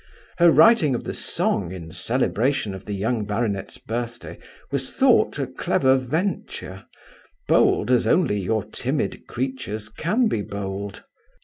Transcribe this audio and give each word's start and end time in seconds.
Her 0.39 0.49
writing 0.51 0.95
of 0.95 1.03
the 1.03 1.13
song 1.13 1.71
in 1.71 1.91
celebration 1.91 2.73
of 2.73 2.85
the 2.85 2.95
young 2.95 3.23
baronet's 3.23 3.77
birthday 3.77 4.39
was 4.71 4.89
thought 4.89 5.37
a 5.37 5.45
clever 5.45 5.95
venture, 5.95 6.85
bold 7.47 7.91
as 7.91 8.07
only 8.07 8.39
your 8.39 8.63
timid 8.63 9.27
creatures 9.27 9.89
can 9.89 10.27
be 10.27 10.41
bold. 10.41 11.03